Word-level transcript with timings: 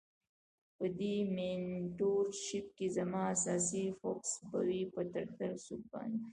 په 0.77 0.85
دی 0.97 1.15
مینټور 1.35 2.25
شیپ 2.43 2.67
کی 2.77 2.87
زما 2.95 3.21
اساسی 3.35 3.85
فوکس 3.99 4.31
به 4.49 4.59
وی 4.67 4.81
په 4.93 5.01
ټرټل 5.13 5.53
سوپ 5.65 5.81
باندی. 5.91 6.27